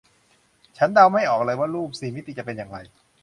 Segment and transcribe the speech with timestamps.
[0.77, 2.77] ฉันเดาไม่ออกเลยว่ารูปสี่มิติจะเป็นอย่างไร